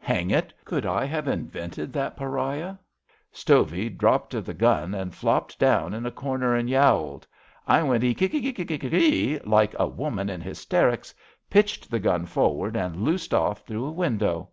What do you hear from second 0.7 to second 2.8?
I have invented that pariah!